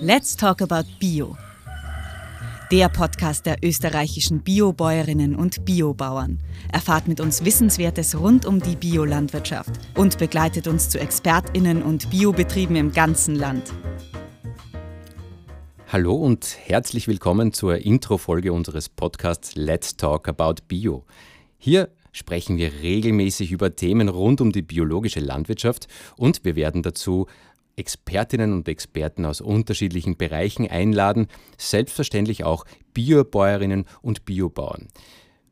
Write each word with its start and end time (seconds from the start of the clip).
Let's 0.00 0.36
Talk 0.36 0.62
About 0.62 0.88
Bio. 1.00 1.36
Der 2.70 2.88
Podcast 2.88 3.46
der 3.46 3.56
österreichischen 3.64 4.42
Biobäuerinnen 4.42 5.34
und 5.34 5.64
Biobauern 5.64 6.38
erfahrt 6.72 7.08
mit 7.08 7.20
uns 7.20 7.44
Wissenswertes 7.44 8.16
rund 8.16 8.46
um 8.46 8.60
die 8.60 8.76
Biolandwirtschaft 8.76 9.72
und 9.96 10.16
begleitet 10.18 10.68
uns 10.68 10.88
zu 10.88 11.00
Expertinnen 11.00 11.82
und 11.82 12.10
Biobetrieben 12.10 12.76
im 12.76 12.92
ganzen 12.92 13.34
Land. 13.34 13.72
Hallo 15.88 16.14
und 16.14 16.56
herzlich 16.66 17.08
willkommen 17.08 17.52
zur 17.52 17.78
Intro-Folge 17.78 18.52
unseres 18.52 18.88
Podcasts 18.88 19.56
Let's 19.56 19.96
Talk 19.96 20.28
About 20.28 20.62
Bio. 20.68 21.06
Hier 21.56 21.88
sprechen 22.12 22.56
wir 22.56 22.70
regelmäßig 22.82 23.50
über 23.50 23.74
Themen 23.74 24.08
rund 24.08 24.40
um 24.40 24.52
die 24.52 24.62
biologische 24.62 25.20
Landwirtschaft 25.20 25.88
und 26.16 26.44
wir 26.44 26.54
werden 26.54 26.82
dazu 26.82 27.26
Expertinnen 27.78 28.52
und 28.52 28.68
Experten 28.68 29.24
aus 29.24 29.40
unterschiedlichen 29.40 30.16
Bereichen 30.16 30.68
einladen, 30.68 31.28
selbstverständlich 31.56 32.44
auch 32.44 32.64
Biobäuerinnen 32.92 33.86
und 34.02 34.24
Biobauern. 34.24 34.88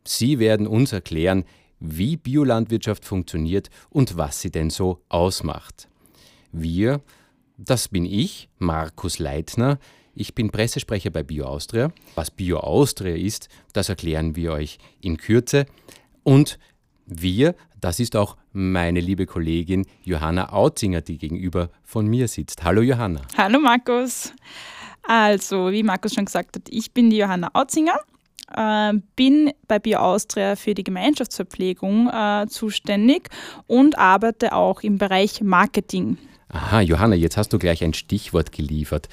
Sie 0.05 0.39
werden 0.39 0.67
uns 0.67 0.93
erklären, 0.93 1.45
wie 1.81 2.17
Biolandwirtschaft 2.17 3.05
funktioniert 3.05 3.71
und 3.91 4.17
was 4.17 4.41
sie 4.41 4.51
denn 4.51 4.71
so 4.71 5.03
ausmacht. 5.09 5.89
Wir, 6.53 7.01
das 7.59 7.89
bin 7.89 8.05
ich, 8.05 8.49
Markus 8.59 9.19
Leitner, 9.19 9.79
ich 10.15 10.35
bin 10.35 10.51
Pressesprecher 10.51 11.11
bei 11.11 11.23
BioAustria. 11.23 11.93
Was 12.15 12.31
BioAustria 12.31 13.15
ist, 13.15 13.51
das 13.75 13.91
erklären 13.91 14.35
wir 14.35 14.53
euch 14.53 14.79
in 15.03 15.19
Kürze. 15.19 15.67
Und 16.23 16.59
wir, 17.05 17.55
das 17.79 18.01
ist 18.01 18.17
auch 18.17 18.37
meine 18.57 19.01
liebe 19.01 19.27
Kollegin 19.27 19.87
Johanna 20.03 20.53
Autzinger, 20.53 21.03
die 21.03 21.19
gegenüber 21.19 21.69
von 21.85 22.07
mir 22.07 22.27
sitzt. 22.27 22.65
Hallo 22.65 22.81
Johanna. 22.81 23.21
Hallo 23.37 23.61
Markus. 23.61 24.33
Also, 25.03 25.71
wie 25.71 25.83
Markus 25.83 26.15
schon 26.15 26.25
gesagt 26.25 26.57
hat, 26.57 26.63
ich 26.71 26.93
bin 26.93 27.11
die 27.11 27.19
Johanna 27.19 27.51
Autzinger, 27.53 28.01
äh, 28.57 28.95
bin 29.15 29.53
bei 29.69 29.79
BioAustria 29.79 30.57
für 30.57 30.75
die 30.75 30.85
Gemeinschaftsverpflegung 30.85 32.09
äh, 32.09 32.47
zuständig 32.49 33.29
und 33.67 33.99
arbeite 33.99 34.55
auch 34.55 34.83
im 34.83 34.97
Bereich 34.97 35.43
Marketing. 35.43 36.17
Aha, 36.49 36.81
Johanna, 36.81 37.15
jetzt 37.15 37.37
hast 37.37 37.53
du 37.53 37.59
gleich 37.59 37.85
ein 37.85 37.93
Stichwort 37.93 38.53
geliefert. 38.53 39.09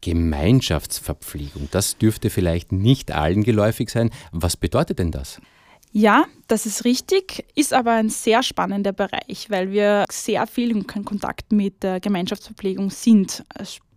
Gemeinschaftsverpflegung, 0.00 1.68
das 1.70 1.98
dürfte 1.98 2.30
vielleicht 2.30 2.72
nicht 2.72 3.12
allen 3.12 3.44
geläufig 3.44 3.90
sein. 3.90 4.10
Was 4.32 4.56
bedeutet 4.56 4.98
denn 4.98 5.10
das? 5.10 5.38
Ja, 5.92 6.24
das 6.46 6.66
ist 6.66 6.84
richtig, 6.84 7.44
ist 7.56 7.72
aber 7.74 7.92
ein 7.92 8.10
sehr 8.10 8.44
spannender 8.44 8.92
Bereich, 8.92 9.50
weil 9.50 9.72
wir 9.72 10.04
sehr 10.10 10.46
viel 10.46 10.70
in 10.70 10.86
Kontakt 10.86 11.50
mit 11.50 11.82
der 11.82 11.98
Gemeinschaftsverpflegung 11.98 12.90
sind. 12.90 13.44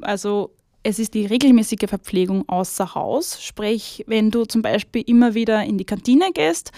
Also 0.01 0.55
es 0.83 0.99
ist 0.99 1.13
die 1.13 1.25
regelmäßige 1.25 1.87
Verpflegung 1.87 2.47
außer 2.47 2.93
Haus, 2.93 3.41
sprich 3.41 4.03
wenn 4.05 4.31
du 4.31 4.45
zum 4.45 4.61
Beispiel 4.61 5.03
immer 5.07 5.33
wieder 5.33 5.63
in 5.63 5.77
die 5.77 5.85
Kantine 5.85 6.31
gehst, 6.33 6.71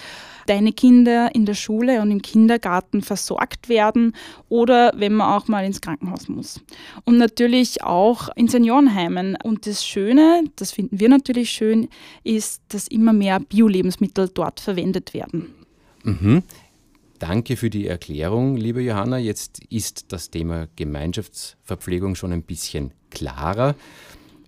deine 0.45 0.71
Kinder 0.71 1.33
in 1.33 1.45
der 1.45 1.55
Schule 1.55 2.01
und 2.01 2.11
im 2.11 2.21
Kindergarten 2.21 3.01
versorgt 3.01 3.67
werden 3.67 4.15
oder 4.47 4.93
wenn 4.95 5.13
man 5.13 5.33
auch 5.33 5.47
mal 5.47 5.65
ins 5.65 5.81
Krankenhaus 5.81 6.29
muss. 6.29 6.61
Und 7.03 7.17
natürlich 7.17 7.83
auch 7.83 8.29
in 8.35 8.47
Seniorenheimen. 8.47 9.37
Und 9.43 9.65
das 9.65 9.85
Schöne, 9.85 10.43
das 10.55 10.71
finden 10.71 10.99
wir 10.99 11.09
natürlich 11.09 11.49
schön, 11.49 11.89
ist, 12.23 12.61
dass 12.69 12.87
immer 12.87 13.11
mehr 13.11 13.39
Bio-Lebensmittel 13.39 14.29
dort 14.31 14.59
verwendet 14.59 15.15
werden. 15.15 15.55
Mhm. 16.03 16.43
Danke 17.19 17.55
für 17.55 17.69
die 17.69 17.87
Erklärung, 17.87 18.57
liebe 18.57 18.81
Johanna. 18.81 19.17
Jetzt 19.17 19.63
ist 19.69 20.11
das 20.11 20.31
Thema 20.31 20.67
Gemeinschaftsverpflegung 20.75 22.15
schon 22.15 22.33
ein 22.33 22.43
bisschen 22.43 22.93
klarer. 23.09 23.75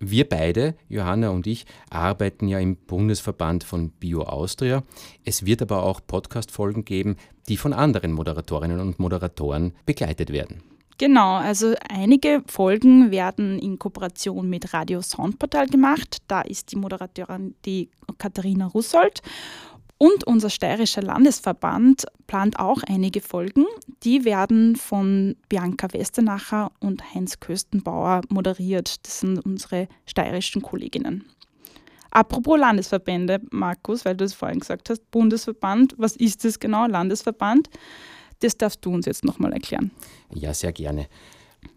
Wir 0.00 0.28
beide, 0.28 0.74
Johanna 0.88 1.30
und 1.30 1.46
ich, 1.46 1.64
arbeiten 1.88 2.46
ja 2.46 2.58
im 2.58 2.76
Bundesverband 2.76 3.64
von 3.64 3.90
Bio 3.90 4.22
Austria. 4.22 4.84
Es 5.24 5.46
wird 5.46 5.62
aber 5.62 5.82
auch 5.82 6.00
Podcast-Folgen 6.06 6.84
geben, 6.84 7.16
die 7.48 7.56
von 7.56 7.72
anderen 7.72 8.12
Moderatorinnen 8.12 8.80
und 8.80 8.98
Moderatoren 8.98 9.72
begleitet 9.86 10.30
werden. 10.30 10.62
Genau, 10.98 11.36
also 11.36 11.74
einige 11.88 12.42
Folgen 12.46 13.10
werden 13.10 13.58
in 13.60 13.78
Kooperation 13.78 14.50
mit 14.50 14.74
Radio 14.74 15.00
Soundportal 15.00 15.68
gemacht. 15.68 16.18
Da 16.26 16.42
ist 16.42 16.72
die 16.72 16.76
Moderatorin 16.76 17.54
die 17.64 17.88
Katharina 18.18 18.66
Russold. 18.66 19.22
Und 19.98 20.24
unser 20.24 20.48
steirischer 20.48 21.02
Landesverband 21.02 22.06
plant 22.28 22.60
auch 22.60 22.82
einige 22.86 23.20
Folgen. 23.20 23.66
Die 24.04 24.24
werden 24.24 24.76
von 24.76 25.34
Bianca 25.48 25.92
Westernacher 25.92 26.70
und 26.78 27.14
Heinz 27.14 27.40
Köstenbauer 27.40 28.20
moderiert. 28.28 29.04
Das 29.04 29.20
sind 29.20 29.44
unsere 29.44 29.88
steirischen 30.06 30.62
Kolleginnen. 30.62 31.24
Apropos 32.10 32.58
Landesverbände, 32.58 33.40
Markus, 33.50 34.04
weil 34.04 34.16
du 34.16 34.24
es 34.24 34.34
vorhin 34.34 34.60
gesagt 34.60 34.88
hast, 34.88 35.10
Bundesverband, 35.10 35.94
was 35.98 36.16
ist 36.16 36.44
das 36.44 36.58
genau, 36.58 36.86
Landesverband? 36.86 37.68
Das 38.40 38.56
darfst 38.56 38.84
du 38.84 38.94
uns 38.94 39.06
jetzt 39.06 39.24
nochmal 39.24 39.52
erklären. 39.52 39.90
Ja, 40.32 40.54
sehr 40.54 40.72
gerne. 40.72 41.08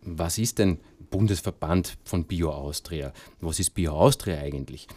Was 0.03 0.37
ist 0.37 0.59
denn 0.59 0.79
Bundesverband 1.09 1.97
von 2.03 2.23
Bio 2.25 2.51
Austria? 2.51 3.11
Was 3.41 3.59
ist 3.59 3.71
Bio 3.71 3.93
Austria 3.93 4.37
eigentlich? 4.37 4.87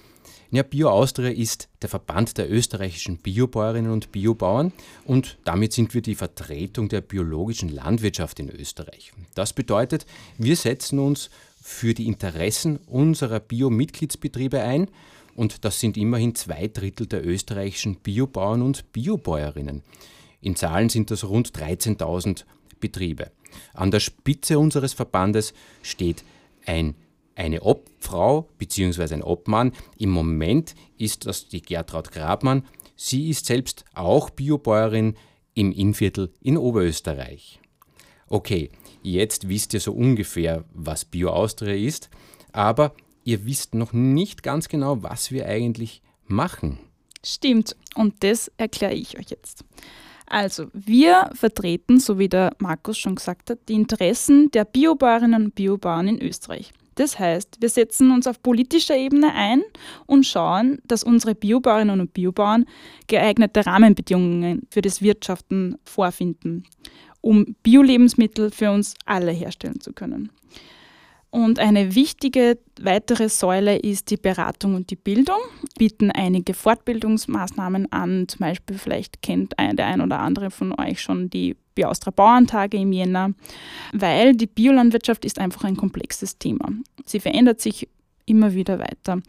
Ja, 0.51 0.63
Bio 0.63 0.91
Austria 0.91 1.31
ist 1.31 1.69
der 1.83 1.89
Verband 1.89 2.39
der 2.39 2.51
österreichischen 2.51 3.19
Biobäuerinnen 3.19 3.91
und 3.91 4.13
Biobauern 4.13 4.73
und 5.05 5.39
damit 5.45 5.73
sind 5.73 5.95
wir 5.95 6.03
die 6.03 6.15
Vertretung 6.15 6.89
der 6.89 7.01
biologischen 7.01 7.71
Landwirtschaft 7.71 8.39
in 8.39 8.51
Österreich. 8.51 9.13
Das 9.35 9.53
bedeutet, 9.53 10.07
wir 10.39 10.57
setzen 10.57 10.99
uns 10.99 11.31
für 11.61 11.95
die 11.95 12.07
Interessen 12.07 12.79
unserer 12.87 13.41
Bio-Mitgliedsbetriebe 13.41 14.61
ein 14.61 14.89
und 15.35 15.65
das 15.65 15.81
sind 15.81 15.97
immerhin 15.97 16.35
zwei 16.35 16.69
Drittel 16.69 17.07
der 17.07 17.27
österreichischen 17.27 17.97
Biobauern 17.97 18.63
und 18.63 18.93
Biobäuerinnen. 18.93 19.83
In 20.41 20.57
Zahlen 20.57 20.89
sind 20.89 21.11
das 21.11 21.25
rund 21.25 21.53
13.000 21.59 22.45
Betriebe. 22.81 23.31
An 23.73 23.91
der 23.91 24.01
Spitze 24.01 24.59
unseres 24.59 24.93
Verbandes 24.93 25.55
steht 25.83 26.23
ein 26.67 26.95
eine 27.37 27.63
Obfrau 27.63 28.49
bzw. 28.59 29.15
ein 29.15 29.23
Obmann. 29.23 29.73
Im 29.99 30.11
Moment 30.11 30.75
ist 30.99 31.27
das 31.27 31.49
die 31.49 31.63
Gertraud 31.63 32.13
Grabmann. 32.13 32.65
Sie 32.97 33.31
ist 33.31 33.47
selbst 33.47 33.85
auch 33.95 34.31
Biobäuerin 34.31 35.17
im 35.55 35.73
Innviertel 35.73 36.33
in 36.41 36.57
Oberösterreich. 36.57 37.61
Okay, 38.29 38.71
jetzt 39.03 39.49
wisst 39.49 39.75
ihr 39.75 39.81
so 39.81 39.93
ungefähr, 39.93 40.65
was 40.73 41.05
Bio 41.05 41.31
Austria 41.31 41.75
ist, 41.75 42.11
aber 42.53 42.95
ihr 43.25 43.45
wisst 43.47 43.75
noch 43.75 43.93
nicht 43.93 44.43
ganz 44.43 44.69
genau, 44.69 45.03
was 45.03 45.31
wir 45.31 45.47
eigentlich 45.47 46.03
machen. 46.27 46.79
Stimmt, 47.25 47.77
und 47.95 48.23
das 48.23 48.51
erkläre 48.57 48.95
ich 48.95 49.19
euch 49.19 49.31
jetzt. 49.31 49.65
Also, 50.27 50.67
wir 50.73 51.31
vertreten, 51.35 52.01
so 52.01 52.19
wie 52.19 52.29
der 52.29 52.55
Markus 52.59 52.99
schon 52.99 53.15
gesagt 53.15 53.51
hat, 53.51 53.59
die 53.69 53.75
Interessen 53.75 54.51
der 54.51 54.65
Biobäuerinnen 54.65 55.45
und 55.45 55.55
Biobauern 55.55 56.09
in 56.09 56.23
Österreich. 56.23 56.73
Das 56.95 57.19
heißt, 57.19 57.57
wir 57.61 57.69
setzen 57.69 58.11
uns 58.11 58.27
auf 58.27 58.43
politischer 58.43 58.97
Ebene 58.97 59.33
ein 59.35 59.63
und 60.07 60.25
schauen, 60.27 60.79
dass 60.87 61.03
unsere 61.03 61.35
Biobauerinnen 61.35 62.01
und 62.01 62.15
Biobauern 62.15 62.67
geeignete 63.09 63.67
Rahmenbedingungen 63.67 64.63
für 64.71 64.83
das 64.83 65.03
Wirtschaften 65.03 65.77
vorfinden, 65.85 66.65
um 67.21 67.57
Bio-Lebensmittel 67.63 68.51
für 68.51 68.71
uns 68.71 68.95
alle 69.07 69.33
herstellen 69.33 69.81
zu 69.81 69.93
können. 69.93 70.31
Und 71.35 71.59
eine 71.59 71.97
wichtige 71.97 72.59
weitere 72.81 73.29
Säule 73.29 73.77
ist 73.77 74.13
die 74.13 74.17
Beratung 74.17 74.77
und 74.77 74.91
die 74.91 74.97
Bildung. 74.97 75.41
Bieten 75.77 76.13
einige 76.13 76.55
Fortbildungsmaßnahmen 76.55 77.91
an. 77.91 78.29
Zum 78.29 78.39
Beispiel 78.39 78.79
vielleicht 78.79 79.21
kennt 79.21 79.53
der 79.59 79.87
ein 79.87 80.01
oder 80.01 80.21
andere 80.21 80.53
von 80.53 80.73
euch 80.79 81.01
schon 81.01 81.31
die 81.31 81.57
Biaustra 81.75 82.13
Bauerntage 82.13 82.77
im 82.77 82.93
Jänner, 82.93 83.33
weil 83.93 84.37
die 84.37 84.47
Biolandwirtschaft 84.47 85.25
ist 85.25 85.41
einfach 85.41 85.65
ein 85.65 85.77
komplexes 85.77 86.39
Thema. 86.39 86.69
Sie 87.05 87.19
verändert 87.19 87.61
sich 87.61 87.89
immer 88.27 88.55
wieder 88.55 88.79
weiter. 88.79 89.21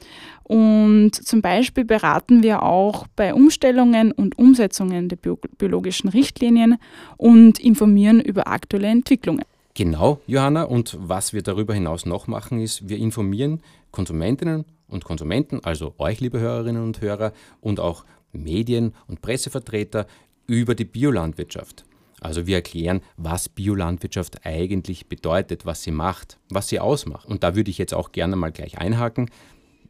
Und 0.44 1.10
zum 1.16 1.42
Beispiel 1.42 1.86
beraten 1.86 2.44
wir 2.44 2.62
auch 2.62 3.08
bei 3.16 3.34
Umstellungen 3.34 4.12
und 4.12 4.38
Umsetzungen 4.38 5.10
der 5.10 5.18
biologischen 5.58 6.12
Richtlinien 6.12 6.78
und 7.18 7.58
informieren 7.58 8.22
über 8.22 8.48
aktuelle 8.48 8.90
Entwicklungen. 8.90 9.44
Genau, 9.76 10.22
Johanna. 10.26 10.64
Und 10.64 10.98
was 11.00 11.34
wir 11.34 11.44
darüber 11.44 11.74
hinaus 11.74 12.06
noch 12.06 12.28
machen, 12.28 12.62
ist, 12.62 12.88
wir 12.88 12.98
informieren 12.98 13.62
Konsumentinnen 13.92 14.64
und 14.88 15.04
Konsumenten, 15.04 15.60
also 15.64 15.94
euch, 15.98 16.22
liebe 16.22 16.40
Hörerinnen 16.40 16.82
und 16.82 17.02
Hörer, 17.02 17.34
und 17.60 17.82
auch 17.82 18.06
Medien 18.32 18.94
und 19.08 19.22
Pressevertreter 19.22 20.08
über 20.48 20.76
die 20.76 20.86
Biolandwirtschaft. 20.86 21.86
Also 22.22 22.48
wir 22.48 22.56
erklären, 22.56 23.02
was 23.18 23.50
Biolandwirtschaft 23.50 24.46
eigentlich 24.46 25.08
bedeutet, 25.08 25.66
was 25.66 25.84
sie 25.84 25.92
macht, 25.92 26.40
was 26.50 26.70
sie 26.70 26.80
ausmacht. 26.80 27.28
Und 27.28 27.44
da 27.44 27.56
würde 27.56 27.70
ich 27.70 27.78
jetzt 27.78 27.94
auch 27.94 28.14
gerne 28.14 28.38
mal 28.38 28.54
gleich 28.54 28.78
einhaken. 28.78 29.30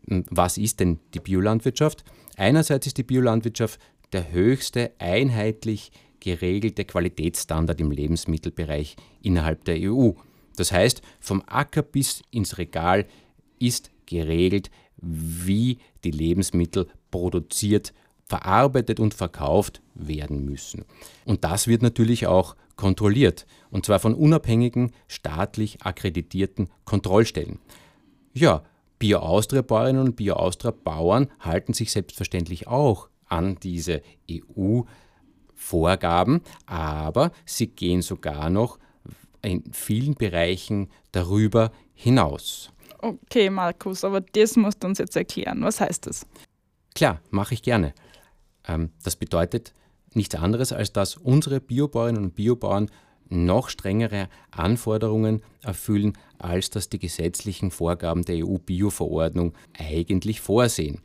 Was 0.08 0.58
ist 0.58 0.80
denn 0.80 1.00
die 1.14 1.20
Biolandwirtschaft? 1.20 2.04
Einerseits 2.38 2.88
ist 2.88 2.98
die 2.98 3.04
Biolandwirtschaft 3.04 3.80
der 4.14 4.32
höchste 4.32 4.94
einheitlich 4.98 5.92
geregelte 6.26 6.86
Qualitätsstandard 6.86 7.80
im 7.80 7.92
Lebensmittelbereich 7.92 8.96
innerhalb 9.22 9.64
der 9.66 9.78
EU. 9.80 10.14
Das 10.56 10.72
heißt, 10.72 11.04
vom 11.20 11.44
Acker 11.46 11.84
bis 11.84 12.24
ins 12.32 12.58
Regal 12.58 13.06
ist 13.60 13.92
geregelt, 14.08 14.72
wie 14.98 15.78
die 16.04 16.10
Lebensmittel 16.10 16.88
produziert, 17.12 17.94
verarbeitet 18.24 19.00
und 19.00 19.14
verkauft 19.14 19.84
werden 19.94 20.46
müssen. 20.46 20.86
Und 21.26 21.44
das 21.44 21.68
wird 21.68 21.84
natürlich 21.84 22.26
auch 22.26 22.56
kontrolliert, 22.76 23.46
und 23.70 23.86
zwar 23.86 24.00
von 24.00 24.16
unabhängigen, 24.16 24.94
staatlich 25.08 25.84
akkreditierten 25.84 26.70
Kontrollstellen. 26.86 27.60
Ja, 28.34 28.64
Bio-Austria-Bäuerinnen 28.98 30.02
und 30.02 30.16
Bio-Austria-Bauern 30.16 31.28
halten 31.40 31.74
sich 31.74 31.92
selbstverständlich 31.92 32.68
auch 32.68 33.10
an 33.28 33.58
diese 33.62 34.02
EU-Vorgaben, 35.56 36.42
aber 36.66 37.32
sie 37.46 37.68
gehen 37.68 38.02
sogar 38.02 38.50
noch 38.50 38.80
in 39.42 39.64
vielen 39.72 40.16
Bereichen 40.16 40.90
darüber 41.12 41.72
hinaus. 41.94 42.72
Okay, 43.00 43.50
Markus, 43.50 44.04
aber 44.04 44.22
das 44.22 44.56
musst 44.56 44.84
du 44.84 44.88
uns 44.88 44.98
jetzt 44.98 45.16
erklären. 45.16 45.62
Was 45.62 45.80
heißt 45.80 46.08
das? 46.08 46.26
Klar, 46.96 47.22
mache 47.30 47.54
ich 47.54 47.62
gerne. 47.62 47.94
Ähm, 48.68 48.92
das 49.04 49.16
bedeutet 49.16 49.74
nichts 50.14 50.34
anderes, 50.36 50.72
als 50.72 50.94
dass 50.94 51.18
unsere 51.18 51.60
Biobäuerinnen 51.60 52.24
und 52.24 52.36
Biobauern 52.36 52.90
noch 53.28 53.70
strengere 53.70 54.30
Anforderungen 54.52 55.42
erfüllen, 55.62 56.14
als 56.38 56.70
das 56.70 56.90
die 56.90 57.00
gesetzlichen 57.00 57.70
Vorgaben 57.72 58.24
der 58.24 58.46
EU-Bio-Verordnung 58.46 59.54
eigentlich 59.78 60.42
vorsehen. 60.42 61.02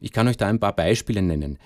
Ich 0.00 0.12
kann 0.12 0.28
euch 0.28 0.36
da 0.36 0.46
ein 0.46 0.60
paar 0.60 0.74
Beispiele 0.74 1.22
nennen. 1.22 1.58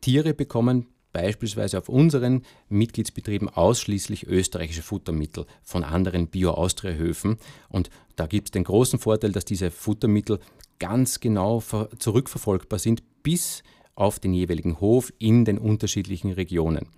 Tiere 0.00 0.34
bekommen 0.34 0.86
beispielsweise 1.14 1.78
auf 1.78 1.88
unseren 1.88 2.42
Mitgliedsbetrieben 2.68 3.48
ausschließlich 3.48 4.26
österreichische 4.26 4.82
Futtermittel 4.82 5.46
von 5.62 5.82
anderen 5.82 6.26
Bio-Austria-Höfen. 6.26 7.38
Und 7.70 7.88
da 8.16 8.26
gibt 8.26 8.48
es 8.48 8.50
den 8.50 8.64
großen 8.64 8.98
Vorteil, 8.98 9.32
dass 9.32 9.46
diese 9.46 9.70
Futtermittel 9.70 10.40
ganz 10.78 11.20
genau 11.20 11.62
zurückverfolgbar 11.98 12.78
sind 12.78 13.02
bis 13.22 13.62
auf 13.94 14.18
den 14.18 14.34
jeweiligen 14.34 14.80
Hof 14.80 15.12
in 15.18 15.44
den 15.44 15.56
unterschiedlichen 15.56 16.32
Regionen. 16.32 16.88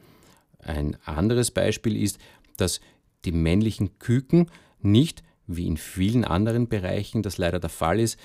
Ein 0.59 0.97
anderes 1.05 1.51
Beispiel 1.51 2.03
ist, 2.03 2.19
dass 2.57 2.81
die 3.27 3.33
männlichen 3.33 3.99
Küken 3.99 4.51
nicht, 4.81 5.23
wie 5.47 5.67
in 5.67 5.77
vielen 5.77 6.25
anderen 6.25 6.69
Bereichen 6.69 7.23
das 7.23 7.37
leider 7.39 7.61
der 7.61 7.71
Fall 7.71 8.01
ist, 8.01 8.19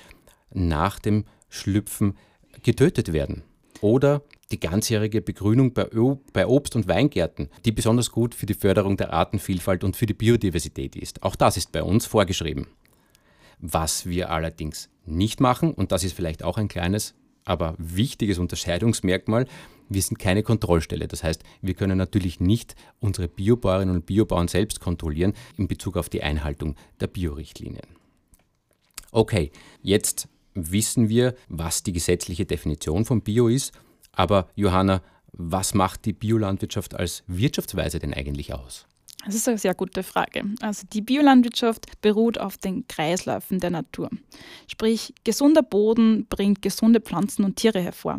nach 0.50 0.98
dem 0.98 1.26
Schlüpfen 1.50 2.16
getötet 2.62 3.12
werden. 3.12 3.42
Oder 3.82 4.22
die 4.52 4.60
ganzjährige 4.60 5.22
Begrünung 5.22 5.72
bei 5.72 6.46
Obst- 6.46 6.76
und 6.76 6.86
Weingärten, 6.86 7.48
die 7.64 7.72
besonders 7.72 8.10
gut 8.10 8.34
für 8.34 8.46
die 8.46 8.54
Förderung 8.54 8.96
der 8.96 9.12
Artenvielfalt 9.12 9.82
und 9.82 9.96
für 9.96 10.06
die 10.06 10.14
Biodiversität 10.14 10.94
ist. 10.94 11.22
Auch 11.22 11.34
das 11.34 11.56
ist 11.56 11.72
bei 11.72 11.82
uns 11.82 12.06
vorgeschrieben. 12.06 12.66
Was 13.58 14.06
wir 14.06 14.30
allerdings 14.30 14.90
nicht 15.06 15.40
machen, 15.40 15.72
und 15.72 15.90
das 15.90 16.04
ist 16.04 16.14
vielleicht 16.14 16.42
auch 16.42 16.58
ein 16.58 16.68
kleines, 16.68 17.14
aber 17.44 17.74
wichtiges 17.78 18.38
Unterscheidungsmerkmal, 18.38 19.46
wir 19.88 20.02
sind 20.02 20.18
keine 20.18 20.42
Kontrollstelle. 20.42 21.08
Das 21.08 21.24
heißt, 21.24 21.42
wir 21.60 21.74
können 21.74 21.98
natürlich 21.98 22.40
nicht 22.40 22.76
unsere 23.00 23.28
Biobauerinnen 23.28 23.94
und 23.94 24.06
Biobauern 24.06 24.48
selbst 24.48 24.80
kontrollieren 24.80 25.34
in 25.56 25.68
Bezug 25.68 25.96
auf 25.96 26.08
die 26.08 26.22
Einhaltung 26.22 26.76
der 27.00 27.08
Biorichtlinien. 27.08 27.86
Okay, 29.10 29.50
jetzt 29.82 30.28
wissen 30.54 31.08
wir, 31.08 31.34
was 31.48 31.82
die 31.82 31.92
gesetzliche 31.92 32.46
Definition 32.46 33.04
von 33.04 33.22
Bio 33.22 33.48
ist. 33.48 33.72
Aber 34.14 34.48
Johanna, 34.54 35.02
was 35.32 35.74
macht 35.74 36.04
die 36.04 36.12
Biolandwirtschaft 36.12 36.94
als 36.94 37.24
Wirtschaftsweise 37.26 37.98
denn 37.98 38.14
eigentlich 38.14 38.52
aus? 38.52 38.86
Das 39.24 39.34
ist 39.34 39.48
eine 39.48 39.58
sehr 39.58 39.74
gute 39.74 40.02
Frage. 40.02 40.44
Also 40.60 40.86
die 40.92 41.00
Biolandwirtschaft 41.00 42.00
beruht 42.00 42.38
auf 42.38 42.58
den 42.58 42.86
Kreisläufen 42.88 43.60
der 43.60 43.70
Natur. 43.70 44.10
Sprich, 44.66 45.14
gesunder 45.24 45.62
Boden 45.62 46.26
bringt 46.28 46.60
gesunde 46.60 47.00
Pflanzen 47.00 47.44
und 47.44 47.56
Tiere 47.56 47.80
hervor. 47.80 48.18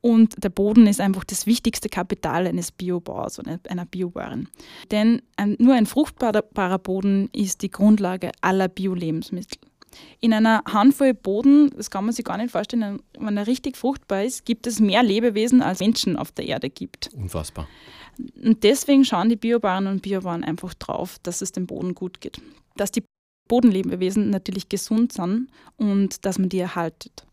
Und 0.00 0.42
der 0.42 0.48
Boden 0.48 0.86
ist 0.86 1.00
einfach 1.00 1.24
das 1.24 1.46
wichtigste 1.46 1.88
Kapital 1.88 2.46
eines 2.46 2.72
Biobauers 2.72 3.38
oder 3.38 3.60
einer 3.68 3.86
Biobauerin. 3.86 4.48
Denn 4.90 5.22
ein, 5.36 5.56
nur 5.58 5.74
ein 5.74 5.86
fruchtbarer 5.86 6.78
Boden 6.78 7.28
ist 7.32 7.62
die 7.62 7.70
Grundlage 7.70 8.32
aller 8.40 8.68
Bio-Lebensmittel. 8.68 9.58
In 10.20 10.32
einer 10.32 10.62
Handvoll 10.66 11.14
Boden, 11.14 11.70
das 11.76 11.90
kann 11.90 12.04
man 12.04 12.14
sich 12.14 12.24
gar 12.24 12.36
nicht 12.36 12.50
vorstellen, 12.50 13.00
wenn 13.18 13.36
er 13.36 13.46
richtig 13.46 13.76
fruchtbar 13.76 14.24
ist, 14.24 14.44
gibt 14.44 14.66
es 14.66 14.80
mehr 14.80 15.02
Lebewesen, 15.02 15.62
als 15.62 15.80
Menschen 15.80 16.16
auf 16.16 16.32
der 16.32 16.46
Erde 16.46 16.70
gibt. 16.70 17.10
Unfassbar. 17.14 17.68
Und 18.42 18.62
deswegen 18.62 19.04
schauen 19.04 19.28
die 19.28 19.36
Biobauern 19.36 19.86
und 19.86 20.02
Biobauern 20.02 20.44
einfach 20.44 20.74
drauf, 20.74 21.18
dass 21.22 21.40
es 21.40 21.52
dem 21.52 21.66
Boden 21.66 21.94
gut 21.94 22.20
geht. 22.20 22.40
Dass 22.76 22.90
die 22.90 23.04
Bodenlebewesen 23.48 24.30
natürlich 24.30 24.68
gesund 24.68 25.12
sind 25.12 25.48
und 25.76 26.24
dass 26.24 26.38
man 26.38 26.48
die 26.48 26.58
erhaltet. 26.58 27.26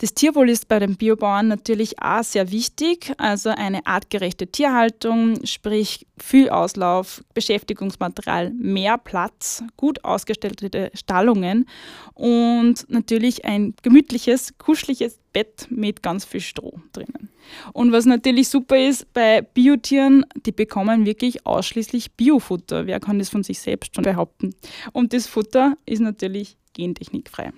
Das 0.00 0.14
Tierwohl 0.14 0.48
ist 0.48 0.68
bei 0.68 0.78
den 0.78 0.96
Biobauern 0.96 1.48
natürlich 1.48 2.00
auch 2.00 2.22
sehr 2.22 2.52
wichtig, 2.52 3.12
also 3.18 3.50
eine 3.50 3.84
artgerechte 3.84 4.46
Tierhaltung, 4.46 5.44
sprich 5.44 6.06
viel 6.16 6.50
Auslauf, 6.50 7.24
Beschäftigungsmaterial, 7.34 8.50
mehr 8.50 8.96
Platz, 8.96 9.64
gut 9.76 10.04
ausgestellte 10.04 10.92
Stallungen 10.94 11.66
und 12.14 12.88
natürlich 12.88 13.44
ein 13.44 13.74
gemütliches, 13.82 14.56
kuscheliges 14.58 15.18
Bett 15.32 15.66
mit 15.68 16.00
ganz 16.00 16.24
viel 16.24 16.40
Stroh 16.40 16.80
drinnen. 16.92 17.30
Und 17.72 17.90
was 17.90 18.04
natürlich 18.04 18.48
super 18.48 18.78
ist 18.78 19.12
bei 19.12 19.42
Biotieren, 19.42 20.24
die 20.46 20.52
bekommen 20.52 21.06
wirklich 21.06 21.44
ausschließlich 21.44 22.12
Biofutter. 22.12 22.86
Wer 22.86 23.00
kann 23.00 23.18
das 23.18 23.30
von 23.30 23.42
sich 23.42 23.58
selbst 23.58 23.96
schon 23.96 24.04
behaupten? 24.04 24.54
Und 24.92 25.12
das 25.12 25.26
Futter 25.26 25.76
ist 25.86 26.00
natürlich 26.00 26.56
gentechnikfrei. 26.74 27.52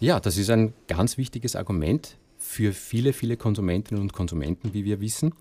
Ja, 0.00 0.20
das 0.20 0.36
ist 0.36 0.50
ein 0.50 0.74
ganz 0.86 1.18
wichtiges 1.18 1.56
Argument 1.56 2.16
für 2.36 2.72
viele, 2.72 3.12
viele 3.12 3.36
Konsumentinnen 3.36 4.00
und 4.00 4.12
Konsumenten, 4.12 4.72
wie 4.72 4.84
wir 4.84 5.00
wissen. 5.00 5.34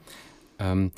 Ähm, 0.58 0.92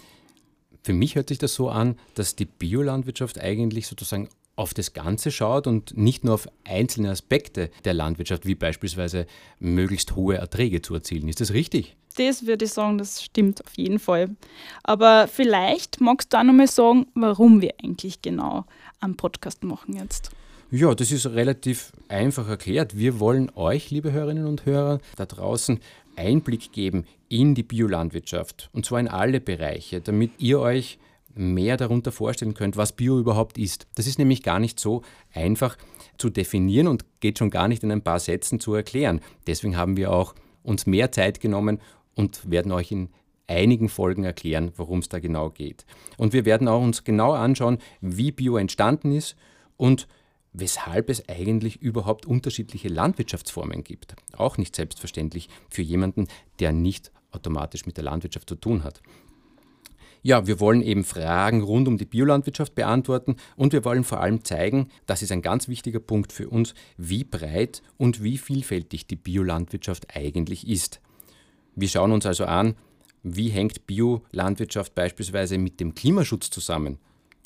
für 0.82 0.94
mich 0.94 1.16
hört 1.16 1.28
sich 1.28 1.40
das 1.40 1.54
so 1.54 1.70
an, 1.70 2.00
dass 2.16 2.38
die 2.38 2.46
Biolandwirtschaft 2.46 3.40
eigentlich 3.40 3.88
sozusagen 3.88 4.30
auf 4.56 4.74
das 4.74 4.94
Ganze 4.94 5.32
schaut 5.32 5.68
und 5.68 5.98
nicht 5.98 6.24
nur 6.24 6.34
auf 6.34 6.48
einzelne 6.66 7.12
Aspekte 7.12 7.70
der 7.86 7.94
Landwirtschaft, 7.94 8.46
wie 8.46 8.56
beispielsweise 8.56 9.26
möglichst 9.60 10.16
hohe 10.16 10.36
Erträge 10.36 10.82
zu 10.82 10.94
erzielen. 10.94 11.28
Ist 11.28 11.42
das 11.42 11.54
richtig? 11.54 11.96
Das 12.18 12.46
würde 12.46 12.66
ich 12.66 12.72
sagen, 12.72 12.98
das 12.98 13.24
stimmt 13.24 13.64
auf 13.66 13.78
jeden 13.78 14.00
Fall. 14.00 14.36
Aber 14.84 15.28
vielleicht 15.28 16.02
magst 16.02 16.34
du 16.34 16.38
auch 16.38 16.44
nochmal 16.44 16.68
sagen, 16.68 17.08
warum 17.14 17.62
wir 17.62 17.74
eigentlich 17.82 18.22
genau 18.22 18.66
einen 19.00 19.16
Podcast 19.16 19.64
machen 19.64 19.96
jetzt. 19.96 20.32
Ja, 20.72 20.94
das 20.94 21.12
ist 21.12 21.26
relativ 21.26 21.92
einfach 22.10 22.48
erklärt. 22.48 22.96
Wir 22.96 23.20
wollen 23.20 23.52
euch, 23.56 23.90
liebe 23.90 24.12
Hörerinnen 24.12 24.46
und 24.46 24.68
Hörer, 24.68 25.00
da 25.16 25.26
draußen 25.26 25.80
Einblick 26.16 26.72
geben 26.72 27.06
in 27.28 27.56
die 27.56 27.64
Biolandwirtschaft 27.64 28.70
und 28.72 28.86
zwar 28.86 29.00
in 29.00 29.08
alle 29.08 29.42
Bereiche, 29.42 30.00
damit 30.00 30.30
ihr 30.38 30.60
euch 30.60 31.00
mehr 31.34 31.76
darunter 31.76 32.12
vorstellen 32.12 32.54
könnt, 32.54 32.78
was 32.78 32.92
Bio 32.92 33.18
überhaupt 33.18 33.58
ist. 33.58 33.88
Das 33.96 34.06
ist 34.06 34.20
nämlich 34.20 34.44
gar 34.44 34.60
nicht 34.60 34.80
so 34.80 35.02
einfach 35.34 35.76
zu 36.20 36.30
definieren 36.30 36.88
und 36.88 37.04
geht 37.20 37.40
schon 37.40 37.50
gar 37.50 37.68
nicht 37.68 37.82
in 37.82 37.92
ein 37.92 38.04
paar 38.04 38.20
Sätzen 38.20 38.60
zu 38.60 38.76
erklären. 38.76 39.22
Deswegen 39.48 39.76
haben 39.76 39.98
wir 39.98 40.12
auch 40.12 40.36
uns 40.62 40.86
mehr 40.86 41.12
Zeit 41.12 41.40
genommen 41.40 41.80
und 42.14 42.52
werden 42.52 42.72
euch 42.72 42.92
in 42.92 43.10
einigen 43.48 43.90
Folgen 43.90 44.24
erklären, 44.24 44.72
worum 44.76 45.00
es 45.00 45.10
da 45.10 45.18
genau 45.18 45.50
geht. 45.50 45.88
Und 46.18 46.32
wir 46.32 46.46
werden 46.46 46.68
auch 46.68 46.84
uns 46.84 47.04
genau 47.04 47.32
anschauen, 47.32 47.80
wie 48.02 48.32
Bio 48.32 48.58
entstanden 48.58 49.12
ist 49.12 49.36
und 49.76 50.08
weshalb 50.60 51.10
es 51.10 51.28
eigentlich 51.28 51.82
überhaupt 51.82 52.26
unterschiedliche 52.26 52.90
Landwirtschaftsformen 52.90 53.84
gibt. 53.84 54.16
Auch 54.34 54.58
nicht 54.58 54.76
selbstverständlich 54.76 55.50
für 55.70 55.82
jemanden, 55.82 56.28
der 56.60 56.72
nicht 56.72 57.12
automatisch 57.32 57.86
mit 57.86 57.98
der 57.98 58.04
Landwirtschaft 58.04 58.50
zu 58.50 58.56
tun 58.56 58.84
hat. 58.84 59.02
Ja, 60.22 60.48
wir 60.48 60.60
wollen 60.60 60.82
eben 60.82 61.06
Fragen 61.06 61.62
rund 61.62 61.88
um 61.88 61.98
die 61.98 62.06
Biolandwirtschaft 62.06 62.76
beantworten 62.76 63.38
und 63.56 63.72
wir 63.72 63.86
wollen 63.86 64.04
vor 64.04 64.20
allem 64.20 64.44
zeigen, 64.44 64.90
das 65.06 65.22
ist 65.22 65.32
ein 65.32 65.42
ganz 65.42 65.70
wichtiger 65.70 66.02
Punkt 66.02 66.34
für 66.34 66.50
uns, 66.50 66.74
wie 66.98 67.24
breit 67.24 67.82
und 67.98 68.22
wie 68.22 68.38
vielfältig 68.38 69.08
die 69.08 69.16
Biolandwirtschaft 69.16 70.14
eigentlich 70.14 70.68
ist. 70.68 71.00
Wir 71.76 71.88
schauen 71.88 72.12
uns 72.12 72.26
also 72.26 72.46
an, 72.46 72.76
wie 73.24 73.50
hängt 73.50 73.88
Biolandwirtschaft 73.88 74.94
beispielsweise 74.94 75.58
mit 75.58 75.80
dem 75.80 75.96
Klimaschutz 75.96 76.50
zusammen 76.50 77.00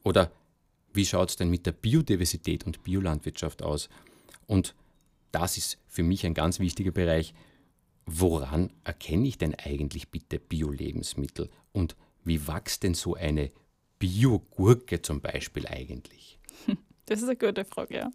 oder 0.03 0.31
wie 0.93 1.05
schaut 1.05 1.29
es 1.29 1.35
denn 1.35 1.49
mit 1.49 1.65
der 1.65 1.71
Biodiversität 1.71 2.65
und 2.65 2.83
Biolandwirtschaft 2.83 3.63
aus? 3.63 3.89
Und 4.47 4.75
das 5.31 5.57
ist 5.57 5.77
für 5.87 6.03
mich 6.03 6.25
ein 6.25 6.33
ganz 6.33 6.59
wichtiger 6.59 6.91
Bereich. 6.91 7.33
Woran 8.05 8.71
erkenne 8.83 9.27
ich 9.27 9.37
denn 9.37 9.55
eigentlich 9.55 10.09
bitte 10.09 10.39
Bio-Lebensmittel? 10.39 11.49
Und 11.71 11.95
wie 12.23 12.47
wächst 12.47 12.83
denn 12.83 12.93
so 12.93 13.15
eine 13.15 13.51
Biogurke 13.99 15.01
zum 15.01 15.21
Beispiel 15.21 15.67
eigentlich? 15.67 16.39
Das 17.13 17.21
ist 17.21 17.29
eine 17.29 17.37
gute 17.37 17.63
Frage, 17.63 17.95
ja. 17.95 18.11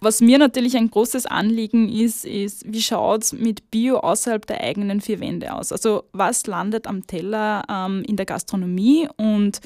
Was 0.00 0.20
mir 0.20 0.36
natürlich 0.36 0.76
ein 0.76 0.90
großes 0.90 1.26
Anliegen 1.26 1.88
ist, 1.88 2.24
ist, 2.24 2.64
wie 2.66 2.82
schaut 2.82 3.22
es 3.22 3.32
mit 3.32 3.70
Bio 3.70 3.98
außerhalb 3.98 4.44
der 4.44 4.60
eigenen 4.60 5.00
vier 5.00 5.20
Wände 5.20 5.54
aus? 5.54 5.70
Also 5.70 6.02
was 6.12 6.48
landet 6.48 6.88
am 6.88 7.06
Teller 7.06 7.62
ähm, 7.70 8.02
in 8.04 8.16
der 8.16 8.26
Gastronomie 8.26 9.08
und 9.16 9.60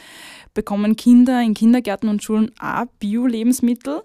bekommen 0.52 0.95
Kinder 0.97 1.40
in 1.40 1.54
Kindergärten 1.54 2.11
und 2.11 2.23
Schulen 2.23 2.52
auch 2.61 2.85
Bio-Lebensmittel? 3.00 4.02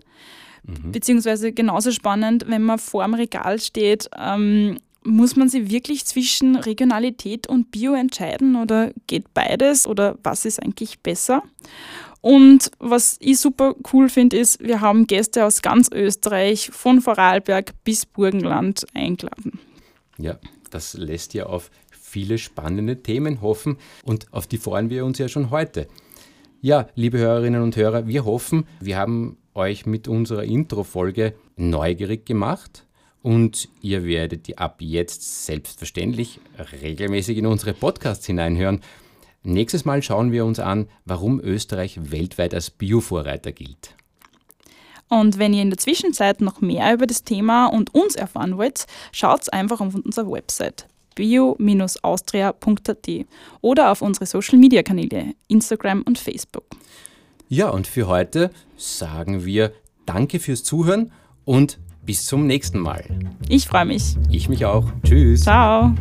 Mhm. 0.63 0.93
Beziehungsweise 0.93 1.51
genauso 1.51 1.91
spannend, 1.91 2.45
wenn 2.47 2.63
man 2.63 2.79
vor 2.79 3.03
dem 3.03 3.13
Regal 3.13 3.59
steht, 3.59 4.09
ähm, 4.17 4.77
muss 5.03 5.35
man 5.35 5.49
sich 5.49 5.69
wirklich 5.69 6.05
zwischen 6.05 6.55
Regionalität 6.55 7.47
und 7.47 7.71
Bio 7.71 7.93
entscheiden 7.93 8.55
oder 8.55 8.91
geht 9.07 9.33
beides 9.33 9.85
oder 9.85 10.17
was 10.23 10.45
ist 10.45 10.63
eigentlich 10.63 10.99
besser? 10.99 11.43
Und 12.21 12.71
was 12.77 13.17
ich 13.19 13.39
super 13.39 13.75
cool 13.91 14.07
finde, 14.07 14.37
ist, 14.37 14.59
wir 14.61 14.79
haben 14.79 15.07
Gäste 15.07 15.45
aus 15.45 15.61
ganz 15.61 15.89
Österreich, 15.91 16.69
von 16.71 17.01
Vorarlberg 17.01 17.73
bis 17.83 18.05
Burgenland 18.05 18.85
eingeladen. 18.93 19.59
Ja, 20.17 20.37
das 20.69 20.93
lässt 20.93 21.33
ja 21.33 21.47
auf 21.47 21.71
viele 21.91 22.37
spannende 22.37 23.01
Themen 23.01 23.41
hoffen 23.41 23.77
und 24.03 24.31
auf 24.31 24.45
die 24.45 24.57
freuen 24.57 24.89
wir 24.89 25.05
uns 25.05 25.17
ja 25.17 25.27
schon 25.27 25.49
heute. 25.49 25.87
Ja, 26.61 26.87
liebe 26.93 27.17
Hörerinnen 27.17 27.63
und 27.63 27.75
Hörer, 27.75 28.05
wir 28.05 28.25
hoffen, 28.25 28.67
wir 28.79 28.97
haben 28.97 29.37
euch 29.55 29.87
mit 29.87 30.07
unserer 30.07 30.43
Intro-Folge 30.43 31.33
neugierig 31.55 32.25
gemacht 32.25 32.85
und 33.23 33.69
ihr 33.81 34.03
werdet 34.03 34.57
ab 34.59 34.77
jetzt 34.79 35.45
selbstverständlich 35.45 36.39
regelmäßig 36.83 37.37
in 37.37 37.47
unsere 37.47 37.73
Podcasts 37.73 38.25
hineinhören. 38.25 38.81
Nächstes 39.43 39.85
Mal 39.85 40.03
schauen 40.03 40.31
wir 40.31 40.45
uns 40.45 40.59
an, 40.59 40.87
warum 41.05 41.39
Österreich 41.39 42.11
weltweit 42.11 42.53
als 42.53 42.69
Biovorreiter 42.69 43.51
gilt. 43.51 43.95
Und 45.09 45.39
wenn 45.39 45.53
ihr 45.53 45.61
in 45.61 45.69
der 45.69 45.77
Zwischenzeit 45.77 46.39
noch 46.41 46.61
mehr 46.61 46.93
über 46.93 47.05
das 47.05 47.23
Thema 47.23 47.65
und 47.67 47.93
uns 47.93 48.15
erfahren 48.15 48.57
wollt, 48.57 48.85
schaut 49.11 49.51
einfach 49.51 49.81
auf 49.81 49.93
unserer 49.95 50.31
Website 50.31 50.87
bio-austria.at 51.15 53.09
oder 53.59 53.91
auf 53.91 54.01
unsere 54.01 54.25
Social-Media-Kanäle 54.25 55.33
Instagram 55.49 56.03
und 56.03 56.17
Facebook. 56.17 56.63
Ja, 57.49 57.69
und 57.69 57.87
für 57.87 58.07
heute 58.07 58.51
sagen 58.77 59.45
wir 59.45 59.73
Danke 60.05 60.39
fürs 60.39 60.63
Zuhören 60.63 61.11
und 61.45 61.77
bis 62.05 62.25
zum 62.25 62.47
nächsten 62.47 62.79
Mal. 62.79 63.03
Ich 63.49 63.67
freue 63.67 63.85
mich. 63.85 64.15
Ich 64.29 64.49
mich 64.49 64.65
auch. 64.65 64.85
Tschüss. 65.03 65.41
Ciao. 65.41 65.93